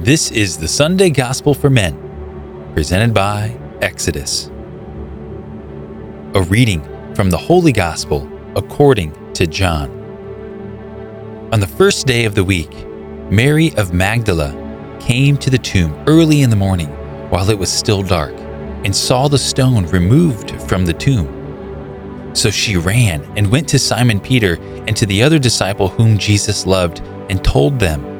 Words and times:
This 0.00 0.30
is 0.30 0.56
the 0.56 0.68
Sunday 0.68 1.10
Gospel 1.10 1.52
for 1.52 1.68
Men, 1.68 2.70
presented 2.72 3.12
by 3.12 3.58
Exodus. 3.82 4.46
A 6.34 6.42
reading 6.48 6.84
from 7.16 7.30
the 7.30 7.36
Holy 7.36 7.72
Gospel 7.72 8.30
according 8.54 9.12
to 9.34 9.48
John. 9.48 9.90
On 11.52 11.58
the 11.58 11.66
first 11.66 12.06
day 12.06 12.26
of 12.26 12.36
the 12.36 12.44
week, 12.44 12.70
Mary 13.28 13.74
of 13.74 13.92
Magdala 13.92 14.96
came 15.00 15.36
to 15.38 15.50
the 15.50 15.58
tomb 15.58 15.92
early 16.06 16.42
in 16.42 16.50
the 16.50 16.54
morning 16.54 16.90
while 17.30 17.50
it 17.50 17.58
was 17.58 17.70
still 17.70 18.04
dark 18.04 18.34
and 18.84 18.94
saw 18.94 19.26
the 19.26 19.36
stone 19.36 19.84
removed 19.86 20.62
from 20.62 20.86
the 20.86 20.94
tomb. 20.94 22.30
So 22.34 22.50
she 22.50 22.76
ran 22.76 23.24
and 23.36 23.50
went 23.50 23.68
to 23.70 23.80
Simon 23.80 24.20
Peter 24.20 24.60
and 24.86 24.96
to 24.96 25.06
the 25.06 25.24
other 25.24 25.40
disciple 25.40 25.88
whom 25.88 26.18
Jesus 26.18 26.66
loved 26.66 27.00
and 27.30 27.42
told 27.42 27.80
them, 27.80 28.17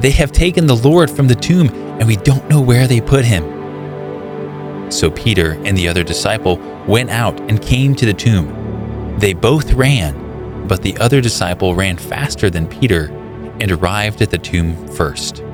They 0.00 0.10
have 0.12 0.32
taken 0.32 0.66
the 0.66 0.76
Lord 0.76 1.10
from 1.10 1.28
the 1.28 1.34
tomb, 1.34 1.68
and 1.68 2.06
we 2.06 2.16
don't 2.16 2.48
know 2.48 2.60
where 2.60 2.86
they 2.86 3.00
put 3.00 3.24
him. 3.24 4.90
So 4.90 5.10
Peter 5.10 5.52
and 5.64 5.76
the 5.76 5.88
other 5.88 6.02
disciple 6.02 6.56
went 6.86 7.10
out 7.10 7.38
and 7.40 7.60
came 7.60 7.94
to 7.96 8.06
the 8.06 8.14
tomb. 8.14 9.16
They 9.18 9.34
both 9.34 9.72
ran, 9.74 10.66
but 10.66 10.82
the 10.82 10.96
other 10.96 11.20
disciple 11.20 11.74
ran 11.74 11.98
faster 11.98 12.48
than 12.48 12.66
Peter 12.66 13.08
and 13.60 13.70
arrived 13.70 14.22
at 14.22 14.30
the 14.30 14.38
tomb 14.38 14.88
first. 14.88 15.44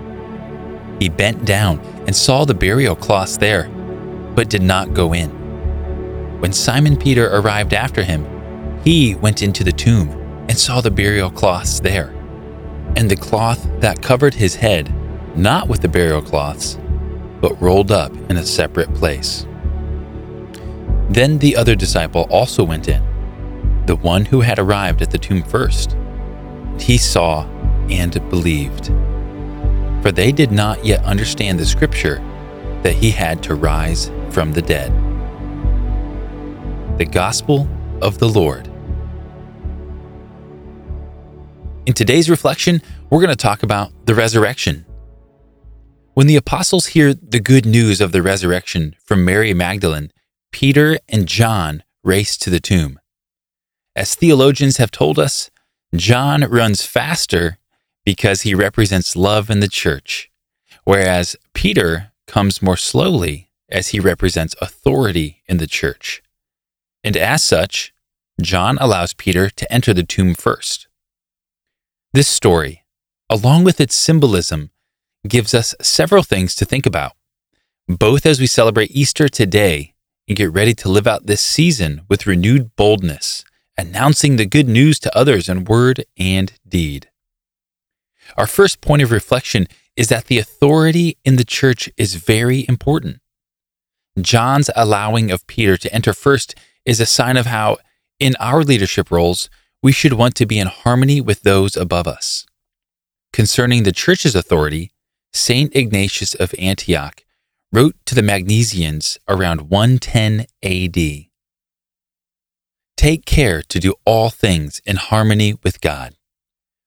He 1.00 1.08
bent 1.08 1.44
down 1.44 1.80
and 2.06 2.14
saw 2.14 2.44
the 2.44 2.54
burial 2.54 2.94
cloths 2.94 3.36
there, 3.36 3.68
but 4.34 4.48
did 4.48 4.62
not 4.62 4.94
go 4.94 5.12
in. 5.12 5.30
When 6.40 6.52
Simon 6.52 6.96
Peter 6.96 7.28
arrived 7.36 7.74
after 7.74 8.04
him, 8.04 8.24
he 8.84 9.16
went 9.16 9.42
into 9.42 9.64
the 9.64 9.72
tomb 9.72 10.08
and 10.48 10.56
saw 10.56 10.80
the 10.80 10.90
burial 10.90 11.30
cloths 11.30 11.80
there, 11.80 12.14
and 12.96 13.10
the 13.10 13.16
cloth 13.16 13.68
that 13.80 14.02
covered 14.02 14.34
his 14.34 14.56
head, 14.56 14.92
not 15.36 15.68
with 15.68 15.82
the 15.82 15.88
burial 15.88 16.22
cloths, 16.22 16.78
but 17.40 17.60
rolled 17.60 17.92
up 17.92 18.10
in 18.30 18.38
a 18.38 18.44
separate 18.44 18.92
place. 18.94 19.46
Then 21.10 21.38
the 21.38 21.54
other 21.54 21.76
disciple 21.76 22.26
also 22.30 22.64
went 22.64 22.88
in, 22.88 23.02
the 23.86 23.96
one 23.96 24.24
who 24.24 24.40
had 24.40 24.58
arrived 24.58 25.02
at 25.02 25.10
the 25.10 25.18
tomb 25.18 25.42
first. 25.42 25.96
He 26.80 26.96
saw 26.96 27.46
and 27.90 28.12
believed. 28.30 28.86
For 30.02 30.10
they 30.10 30.32
did 30.32 30.50
not 30.50 30.84
yet 30.84 31.04
understand 31.04 31.58
the 31.58 31.66
scripture 31.66 32.16
that 32.82 32.94
he 32.94 33.10
had 33.10 33.42
to 33.44 33.54
rise 33.54 34.10
from 34.30 34.52
the 34.52 34.62
dead. 34.62 34.92
The 36.98 37.04
Gospel 37.04 37.68
of 38.00 38.18
the 38.18 38.28
Lord. 38.28 38.70
In 41.86 41.94
today's 41.94 42.28
reflection, 42.28 42.82
we're 43.10 43.20
going 43.20 43.30
to 43.30 43.36
talk 43.36 43.62
about 43.62 44.06
the 44.06 44.14
resurrection. 44.16 44.84
When 46.14 46.26
the 46.26 46.34
apostles 46.34 46.86
hear 46.86 47.14
the 47.14 47.38
good 47.38 47.64
news 47.64 48.00
of 48.00 48.10
the 48.10 48.22
resurrection 48.22 48.96
from 49.04 49.24
Mary 49.24 49.54
Magdalene, 49.54 50.10
Peter 50.50 50.98
and 51.08 51.28
John 51.28 51.84
race 52.02 52.36
to 52.38 52.50
the 52.50 52.58
tomb. 52.58 52.98
As 53.94 54.16
theologians 54.16 54.78
have 54.78 54.90
told 54.90 55.16
us, 55.16 55.52
John 55.94 56.42
runs 56.50 56.84
faster 56.84 57.58
because 58.04 58.42
he 58.42 58.52
represents 58.52 59.14
love 59.14 59.48
in 59.48 59.60
the 59.60 59.68
church, 59.68 60.28
whereas 60.82 61.36
Peter 61.54 62.10
comes 62.26 62.60
more 62.60 62.76
slowly 62.76 63.52
as 63.68 63.88
he 63.88 64.00
represents 64.00 64.56
authority 64.60 65.44
in 65.46 65.58
the 65.58 65.68
church. 65.68 66.20
And 67.04 67.16
as 67.16 67.44
such, 67.44 67.94
John 68.40 68.76
allows 68.80 69.14
Peter 69.14 69.50
to 69.50 69.72
enter 69.72 69.94
the 69.94 70.02
tomb 70.02 70.34
first. 70.34 70.85
This 72.16 72.28
story, 72.28 72.86
along 73.28 73.64
with 73.64 73.78
its 73.78 73.94
symbolism, 73.94 74.70
gives 75.28 75.52
us 75.52 75.74
several 75.82 76.22
things 76.22 76.54
to 76.54 76.64
think 76.64 76.86
about, 76.86 77.12
both 77.88 78.24
as 78.24 78.40
we 78.40 78.46
celebrate 78.46 78.90
Easter 78.90 79.28
today 79.28 79.92
and 80.26 80.34
get 80.34 80.50
ready 80.50 80.72
to 80.76 80.88
live 80.88 81.06
out 81.06 81.26
this 81.26 81.42
season 81.42 82.06
with 82.08 82.26
renewed 82.26 82.74
boldness, 82.74 83.44
announcing 83.76 84.36
the 84.36 84.46
good 84.46 84.66
news 84.66 84.98
to 85.00 85.14
others 85.14 85.46
in 85.50 85.64
word 85.64 86.06
and 86.16 86.54
deed. 86.66 87.10
Our 88.38 88.46
first 88.46 88.80
point 88.80 89.02
of 89.02 89.10
reflection 89.10 89.66
is 89.94 90.08
that 90.08 90.24
the 90.24 90.38
authority 90.38 91.18
in 91.22 91.36
the 91.36 91.44
church 91.44 91.90
is 91.98 92.14
very 92.14 92.64
important. 92.66 93.20
John's 94.18 94.70
allowing 94.74 95.30
of 95.30 95.46
Peter 95.46 95.76
to 95.76 95.94
enter 95.94 96.14
first 96.14 96.54
is 96.86 96.98
a 96.98 97.04
sign 97.04 97.36
of 97.36 97.44
how, 97.44 97.76
in 98.18 98.34
our 98.40 98.62
leadership 98.62 99.10
roles, 99.10 99.50
we 99.82 99.92
should 99.92 100.14
want 100.14 100.34
to 100.36 100.46
be 100.46 100.58
in 100.58 100.66
harmony 100.66 101.20
with 101.20 101.42
those 101.42 101.76
above 101.76 102.06
us. 102.06 102.46
Concerning 103.32 103.82
the 103.82 103.92
church's 103.92 104.34
authority, 104.34 104.92
St. 105.32 105.74
Ignatius 105.76 106.34
of 106.34 106.54
Antioch 106.58 107.24
wrote 107.72 107.94
to 108.06 108.14
the 108.14 108.22
Magnesians 108.22 109.18
around 109.28 109.68
110 109.68 110.46
AD 110.62 111.26
Take 112.96 113.26
care 113.26 113.62
to 113.62 113.78
do 113.78 113.94
all 114.06 114.30
things 114.30 114.80
in 114.86 114.96
harmony 114.96 115.54
with 115.62 115.82
God, 115.82 116.16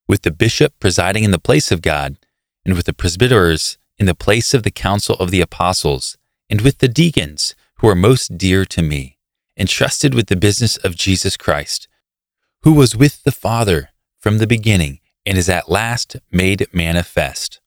with 0.08 0.24
the 0.24 0.32
bishop 0.32 0.74
presiding 0.80 1.24
in 1.24 1.32
the 1.32 1.38
place 1.38 1.72
of 1.72 1.84
God, 1.84 2.18
and 2.66 2.76
with 2.76 2.88
the 2.88 2.94
presbyters 2.94 3.78
in 4.00 4.08
the 4.08 4.16
place 4.16 4.54
of 4.56 4.64
the 4.64 4.72
council 4.72 5.16
of 5.18 5.30
the 5.30 5.42
apostles, 5.42 6.18
and 6.50 6.62
with 6.62 6.80
the 6.80 6.88
deacons 6.88 7.54
who 7.76 7.88
are 7.88 7.96
most 7.96 8.38
dear 8.38 8.66
to 8.66 8.82
me, 8.82 9.18
entrusted 9.56 10.16
with 10.16 10.28
the 10.28 10.36
business 10.36 10.78
of 10.78 10.96
Jesus 10.96 11.38
Christ 11.38 11.88
who 12.64 12.74
was 12.74 12.96
with 12.96 13.24
the 13.24 13.31
Father 13.31 13.90
from 14.20 14.38
the 14.38 14.47
beginning 14.47 15.00
and 15.25 15.38
is 15.38 15.50
at 15.50 15.70
last 15.70 16.18
made 16.31 16.68
manifest. 16.74 17.62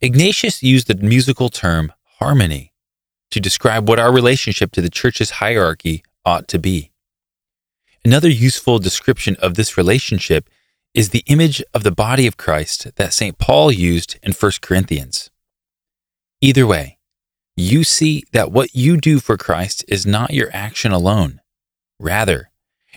Ignatius 0.00 0.62
used 0.62 0.86
the 0.86 0.94
musical 0.94 1.48
term 1.48 1.92
harmony 2.18 2.72
to 3.30 3.40
describe 3.40 3.88
what 3.88 3.98
our 3.98 4.12
relationship 4.12 4.72
to 4.72 4.80
the 4.80 4.90
church's 4.90 5.32
hierarchy 5.32 6.04
ought 6.24 6.48
to 6.48 6.58
be. 6.58 6.92
Another 8.04 8.28
useful 8.28 8.78
description 8.78 9.36
of 9.40 9.54
this 9.54 9.76
relationship 9.76 10.48
is 10.94 11.08
the 11.08 11.24
image 11.26 11.62
of 11.72 11.82
the 11.82 11.90
body 11.90 12.26
of 12.26 12.36
Christ 12.36 12.94
that 12.96 13.12
St. 13.12 13.38
Paul 13.38 13.72
used 13.72 14.18
in 14.22 14.32
1 14.32 14.52
Corinthians. 14.60 15.30
Either 16.40 16.66
way, 16.66 16.98
you 17.56 17.84
see 17.84 18.24
that 18.32 18.52
what 18.52 18.74
you 18.74 18.96
do 18.96 19.18
for 19.18 19.36
Christ 19.36 19.84
is 19.88 20.06
not 20.06 20.32
your 20.32 20.50
action 20.52 20.92
alone. 20.92 21.40
Rather, 21.98 22.50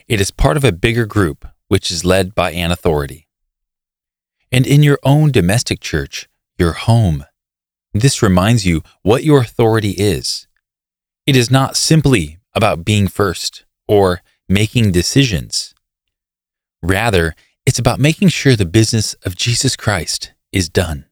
it 0.08 0.22
is 0.22 0.32
part 0.32 0.58
of 0.58 0.64
a 0.64 0.72
bigger 0.72 1.06
group 1.06 1.46
which 1.68 1.92
is 1.92 2.06
led 2.06 2.34
by 2.34 2.52
an 2.52 2.72
authority. 2.72 3.28
And 4.52 4.66
in 4.66 4.84
your 4.84 5.00
own 5.04 5.32
domestic 5.32 5.82
church, 5.82 6.30
your 6.58 6.74
home, 6.74 7.26
this 7.94 8.22
reminds 8.22 8.66
you 8.66 8.84
what 9.02 9.24
your 9.24 9.42
authority 9.42 9.92
is. 9.92 10.48
It 11.26 11.36
is 11.36 11.52
not 11.52 11.76
simply 11.76 12.40
about 12.54 12.86
being 12.86 13.08
first 13.08 13.66
or 13.88 14.22
making 14.48 14.92
decisions. 14.92 15.76
Rather, 16.82 17.36
it's 17.66 17.80
about 17.80 18.00
making 18.00 18.30
sure 18.30 18.56
the 18.56 18.66
business 18.66 19.14
of 19.26 19.36
Jesus 19.36 19.76
Christ 19.76 20.32
is 20.54 20.70
done. 20.70 21.06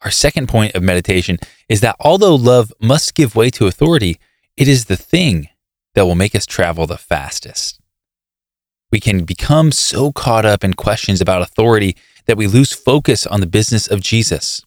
Our 0.00 0.10
second 0.10 0.48
point 0.48 0.74
of 0.74 0.82
meditation 0.82 1.38
is 1.68 1.80
that 1.82 1.94
although 2.00 2.34
love 2.34 2.72
must 2.80 3.14
give 3.14 3.36
way 3.36 3.50
to 3.50 3.68
authority, 3.68 4.18
it 4.56 4.66
is 4.66 4.86
the 4.86 4.96
thing 4.96 5.48
that 5.94 6.06
will 6.06 6.14
make 6.14 6.34
us 6.34 6.46
travel 6.46 6.86
the 6.86 6.96
fastest. 6.96 7.80
We 8.90 9.00
can 9.00 9.24
become 9.24 9.72
so 9.72 10.12
caught 10.12 10.44
up 10.44 10.62
in 10.62 10.74
questions 10.74 11.20
about 11.20 11.42
authority 11.42 11.96
that 12.26 12.36
we 12.36 12.46
lose 12.46 12.72
focus 12.72 13.26
on 13.26 13.40
the 13.40 13.46
business 13.46 13.88
of 13.88 14.00
Jesus, 14.00 14.62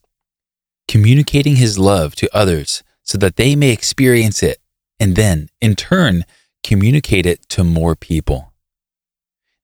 communicating 0.87 1.55
his 1.55 1.77
love 1.77 2.15
to 2.15 2.35
others 2.35 2.83
so 3.03 3.17
that 3.19 3.35
they 3.35 3.55
may 3.55 3.69
experience 3.69 4.41
it 4.41 4.59
and 4.99 5.15
then, 5.15 5.49
in 5.61 5.75
turn, 5.75 6.25
communicate 6.63 7.25
it 7.25 7.47
to 7.49 7.63
more 7.63 7.95
people. 7.95 8.51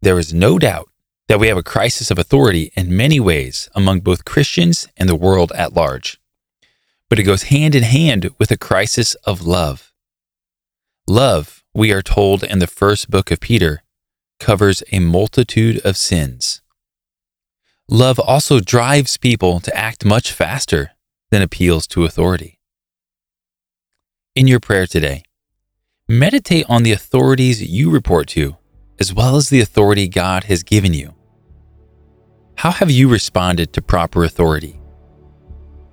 There 0.01 0.19
is 0.19 0.33
no 0.33 0.59
doubt 0.59 0.89
that 1.27 1.39
we 1.39 1.47
have 1.47 1.57
a 1.57 1.63
crisis 1.63 2.11
of 2.11 2.19
authority 2.19 2.71
in 2.75 2.95
many 2.95 3.19
ways 3.19 3.69
among 3.73 4.01
both 4.01 4.25
Christians 4.25 4.87
and 4.97 5.07
the 5.07 5.15
world 5.15 5.51
at 5.53 5.73
large. 5.73 6.19
But 7.09 7.19
it 7.19 7.23
goes 7.23 7.43
hand 7.43 7.73
in 7.73 7.83
hand 7.83 8.29
with 8.37 8.51
a 8.51 8.57
crisis 8.57 9.15
of 9.23 9.41
love. 9.41 9.91
Love, 11.07 11.60
we 11.73 11.91
are 11.91 12.01
told 12.01 12.43
in 12.43 12.59
the 12.59 12.67
first 12.67 13.09
book 13.09 13.31
of 13.31 13.39
Peter, 13.39 13.81
covers 14.39 14.83
a 14.91 14.99
multitude 14.99 15.79
of 15.85 15.95
sins. 15.95 16.61
Love 17.87 18.19
also 18.19 18.59
drives 18.59 19.17
people 19.17 19.59
to 19.59 19.75
act 19.75 20.03
much 20.03 20.31
faster 20.31 20.91
than 21.29 21.41
appeals 21.41 21.87
to 21.87 22.03
authority. 22.03 22.59
In 24.35 24.47
your 24.47 24.59
prayer 24.59 24.87
today, 24.87 25.23
meditate 26.07 26.65
on 26.67 26.83
the 26.83 26.91
authorities 26.91 27.61
you 27.61 27.89
report 27.89 28.27
to, 28.29 28.57
as 28.99 29.13
well 29.13 29.35
as 29.35 29.49
the 29.49 29.61
authority 29.61 30.07
God 30.07 30.45
has 30.45 30.63
given 30.63 30.93
you. 30.93 31.13
How 32.55 32.71
have 32.71 32.91
you 32.91 33.09
responded 33.09 33.73
to 33.73 33.81
proper 33.81 34.23
authority? 34.23 34.79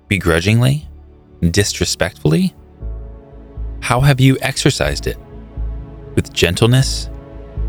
Begrudgingly? 0.07 0.87
Disrespectfully? 1.41 2.53
How 3.81 4.01
have 4.01 4.19
you 4.19 4.37
exercised 4.41 5.07
it? 5.07 5.17
With 6.19 6.33
gentleness? 6.33 7.09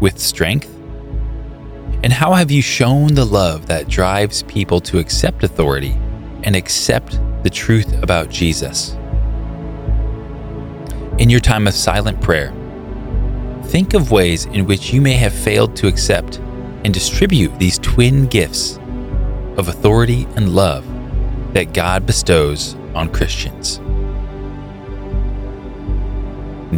With 0.00 0.18
strength? 0.18 0.74
And 2.02 2.12
how 2.12 2.32
have 2.32 2.50
you 2.50 2.60
shown 2.60 3.14
the 3.14 3.24
love 3.24 3.66
that 3.66 3.86
drives 3.86 4.42
people 4.42 4.80
to 4.80 4.98
accept 4.98 5.44
authority 5.44 5.96
and 6.42 6.56
accept 6.56 7.20
the 7.44 7.50
truth 7.50 8.02
about 8.02 8.28
Jesus? 8.28 8.96
In 11.18 11.30
your 11.30 11.38
time 11.38 11.68
of 11.68 11.74
silent 11.74 12.20
prayer, 12.20 12.52
think 13.66 13.94
of 13.94 14.10
ways 14.10 14.46
in 14.46 14.66
which 14.66 14.92
you 14.92 15.00
may 15.00 15.14
have 15.14 15.32
failed 15.32 15.76
to 15.76 15.86
accept 15.86 16.38
and 16.84 16.92
distribute 16.92 17.56
these 17.60 17.78
twin 17.78 18.26
gifts 18.26 18.80
of 19.58 19.68
authority 19.68 20.26
and 20.34 20.56
love 20.56 20.84
that 21.54 21.72
God 21.72 22.04
bestows 22.04 22.74
on 22.96 23.12
Christians. 23.12 23.80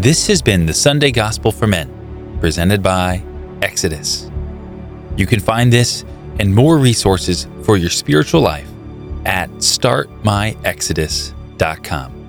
This 0.02 0.26
has 0.26 0.43
been 0.43 0.66
the 0.66 0.75
Sunday 0.75 1.12
Gospel 1.12 1.52
for 1.52 1.69
Men, 1.69 2.37
presented 2.40 2.82
by 2.82 3.22
Exodus. 3.62 4.28
You 5.16 5.28
can 5.28 5.38
find 5.38 5.72
this 5.72 6.04
and 6.40 6.52
more 6.52 6.78
resources 6.78 7.46
for 7.62 7.76
your 7.76 7.90
spiritual 7.90 8.40
life 8.40 8.69
at 9.25 9.49
startmyexodus.com. 9.50 12.21